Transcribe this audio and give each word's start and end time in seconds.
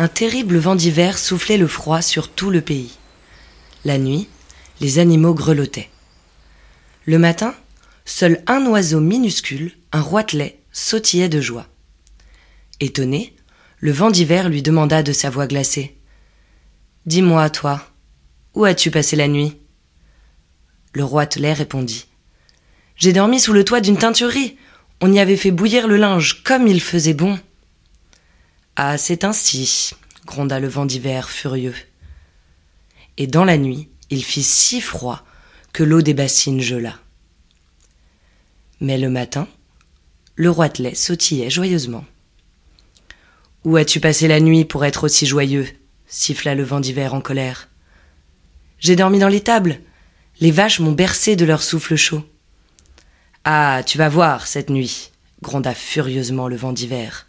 Un 0.00 0.08
terrible 0.08 0.56
vent 0.56 0.76
d'hiver 0.76 1.18
soufflait 1.18 1.58
le 1.58 1.66
froid 1.66 2.00
sur 2.00 2.30
tout 2.30 2.48
le 2.48 2.62
pays. 2.62 2.96
La 3.84 3.98
nuit, 3.98 4.28
les 4.80 4.98
animaux 4.98 5.34
grelottaient. 5.34 5.90
Le 7.04 7.18
matin, 7.18 7.54
seul 8.06 8.42
un 8.46 8.64
oiseau 8.64 9.00
minuscule, 9.00 9.72
un 9.92 10.00
roitelet, 10.00 10.58
sautillait 10.72 11.28
de 11.28 11.42
joie. 11.42 11.66
Étonné, 12.80 13.36
le 13.76 13.92
vent 13.92 14.10
d'hiver 14.10 14.48
lui 14.48 14.62
demanda 14.62 15.02
de 15.02 15.12
sa 15.12 15.28
voix 15.28 15.46
glacée. 15.46 15.98
Dis-moi, 17.04 17.50
toi, 17.50 17.86
où 18.54 18.64
as-tu 18.64 18.90
passé 18.90 19.16
la 19.16 19.28
nuit? 19.28 19.58
Le 20.94 21.04
roitelet 21.04 21.52
répondit. 21.52 22.06
J'ai 22.96 23.12
dormi 23.12 23.38
sous 23.38 23.52
le 23.52 23.66
toit 23.66 23.82
d'une 23.82 23.98
teinturerie. 23.98 24.56
On 25.02 25.12
y 25.12 25.20
avait 25.20 25.36
fait 25.36 25.50
bouillir 25.50 25.86
le 25.86 25.98
linge 25.98 26.42
comme 26.42 26.66
il 26.66 26.80
faisait 26.80 27.12
bon. 27.12 27.38
Ah, 28.82 28.96
c'est 28.96 29.24
ainsi, 29.24 29.90
gronda 30.24 30.58
le 30.58 30.66
vent 30.66 30.86
d'hiver 30.86 31.28
furieux. 31.28 31.74
Et 33.18 33.26
dans 33.26 33.44
la 33.44 33.58
nuit, 33.58 33.90
il 34.08 34.24
fit 34.24 34.42
si 34.42 34.80
froid 34.80 35.22
que 35.74 35.82
l'eau 35.82 36.00
des 36.00 36.14
bassines 36.14 36.62
gela. 36.62 36.98
Mais 38.80 38.96
le 38.96 39.10
matin, 39.10 39.46
le 40.34 40.48
roitelet 40.48 40.94
sautillait 40.94 41.50
joyeusement. 41.50 42.06
Où 43.66 43.76
as-tu 43.76 44.00
passé 44.00 44.28
la 44.28 44.40
nuit 44.40 44.64
pour 44.64 44.86
être 44.86 45.04
aussi 45.04 45.26
joyeux? 45.26 45.68
siffla 46.06 46.54
le 46.54 46.62
vent 46.62 46.80
d'hiver 46.80 47.12
en 47.12 47.20
colère. 47.20 47.68
J'ai 48.78 48.96
dormi 48.96 49.18
dans 49.18 49.28
l'étable. 49.28 49.78
Les 50.40 50.52
vaches 50.52 50.80
m'ont 50.80 50.92
bercé 50.92 51.36
de 51.36 51.44
leur 51.44 51.62
souffle 51.62 51.96
chaud. 51.96 52.24
Ah, 53.44 53.82
tu 53.84 53.98
vas 53.98 54.08
voir 54.08 54.46
cette 54.46 54.70
nuit, 54.70 55.10
gronda 55.42 55.74
furieusement 55.74 56.48
le 56.48 56.56
vent 56.56 56.72
d'hiver. 56.72 57.26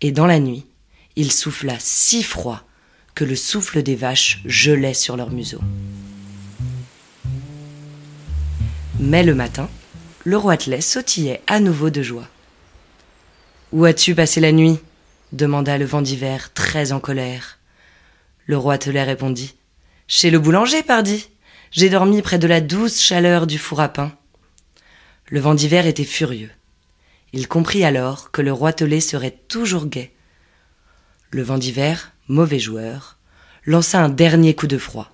Et 0.00 0.12
dans 0.12 0.26
la 0.26 0.40
nuit, 0.40 0.66
il 1.16 1.32
souffla 1.32 1.76
si 1.78 2.22
froid 2.22 2.62
que 3.14 3.24
le 3.24 3.36
souffle 3.36 3.82
des 3.82 3.96
vaches 3.96 4.42
gelait 4.44 4.94
sur 4.94 5.16
leur 5.16 5.30
museau. 5.30 5.60
Mais 8.98 9.22
le 9.22 9.34
matin, 9.34 9.68
le 10.24 10.36
roitelet 10.36 10.80
sautillait 10.80 11.42
à 11.46 11.60
nouveau 11.60 11.90
de 11.90 12.02
joie. 12.02 12.28
Où 13.72 13.84
as-tu 13.84 14.14
passé 14.14 14.40
la 14.40 14.52
nuit? 14.52 14.78
demanda 15.32 15.76
le 15.76 15.84
vent 15.84 16.02
d'hiver, 16.02 16.52
très 16.52 16.92
en 16.92 17.00
colère. 17.00 17.58
Le 18.46 18.56
roitelet 18.56 19.02
répondit 19.02 19.54
Chez 20.08 20.30
le 20.30 20.38
boulanger, 20.38 20.82
pardi. 20.82 21.28
J'ai 21.70 21.90
dormi 21.90 22.22
près 22.22 22.38
de 22.38 22.46
la 22.46 22.60
douce 22.60 23.00
chaleur 23.00 23.46
du 23.46 23.58
four 23.58 23.80
à 23.80 23.88
pain. 23.88 24.12
Le 25.28 25.40
vent 25.40 25.54
d'hiver 25.54 25.86
était 25.86 26.04
furieux. 26.04 26.50
Il 27.36 27.48
comprit 27.48 27.84
alors 27.84 28.30
que 28.30 28.40
le 28.40 28.50
roitelet 28.50 29.00
serait 29.00 29.38
toujours 29.48 29.84
gai. 29.84 30.10
Le 31.30 31.42
vent 31.42 31.58
d'hiver, 31.58 32.12
mauvais 32.28 32.58
joueur, 32.58 33.18
lança 33.66 34.02
un 34.02 34.08
dernier 34.08 34.54
coup 34.54 34.66
de 34.66 34.78
froid. 34.78 35.10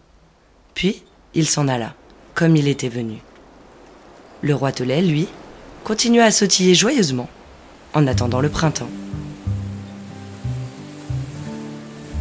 Puis 0.72 1.02
il 1.34 1.48
s'en 1.48 1.66
alla, 1.66 1.96
comme 2.34 2.54
il 2.54 2.68
était 2.68 2.88
venu. 2.88 3.16
Le 4.40 4.54
roitelet, 4.54 5.02
lui, 5.02 5.26
continua 5.82 6.22
à 6.22 6.30
sautiller 6.30 6.76
joyeusement, 6.76 7.28
en 7.92 8.06
attendant 8.06 8.40
le 8.40 8.50
printemps. 8.50 8.90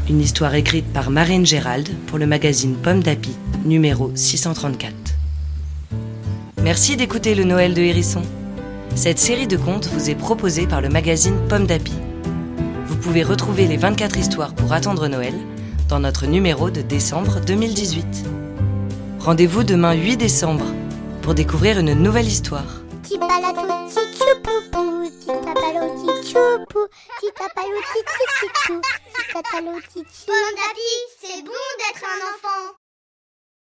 Une 0.09 0.19
histoire 0.19 0.55
écrite 0.55 0.91
par 0.91 1.11
Marine 1.11 1.45
Gérald 1.45 1.87
pour 2.07 2.17
le 2.17 2.25
magazine 2.25 2.75
Pomme 2.75 3.03
d'Api, 3.03 3.37
numéro 3.65 4.11
634. 4.15 4.95
Merci 6.63 6.97
d'écouter 6.97 7.35
le 7.35 7.43
Noël 7.43 7.75
de 7.75 7.81
Hérisson. 7.81 8.23
Cette 8.95 9.19
série 9.19 9.47
de 9.47 9.57
contes 9.57 9.87
vous 9.87 10.09
est 10.09 10.15
proposée 10.15 10.67
par 10.67 10.81
le 10.81 10.89
magazine 10.89 11.47
Pomme 11.47 11.65
d'Api. 11.65 11.93
Vous 12.85 12.97
pouvez 12.97 13.23
retrouver 13.23 13.65
les 13.65 13.77
24 13.77 14.17
histoires 14.17 14.53
pour 14.53 14.73
attendre 14.73 15.07
Noël 15.07 15.33
dans 15.89 15.99
notre 15.99 16.27
numéro 16.27 16.69
de 16.69 16.81
décembre 16.81 17.39
2018. 17.39 18.25
Rendez-vous 19.19 19.63
demain 19.63 19.93
8 19.93 20.17
décembre 20.17 20.65
pour 21.21 21.33
découvrir 21.33 21.79
une 21.79 21.93
nouvelle 21.93 22.27
histoire. 22.27 22.81
Petit 23.01 23.17
palato, 23.17 23.61
petit 23.61 24.23
poupou. 24.43 25.09
Petit 25.09 25.27
papalo, 25.27 25.93
petit 25.95 26.31
choupou. 26.31 26.87
Petit 27.17 27.31
papalo, 27.37 27.77
petit 27.93 28.03
chouchou. 28.39 28.81
Petit 28.81 29.33
papalo, 29.33 29.79
petit 29.87 30.03
chou. 30.03 30.27
Bon 30.27 30.61
c'est 31.21 31.41
bon 31.43 31.51
d'être 31.79 32.03
un 32.03 32.19
enfant. 32.29 32.80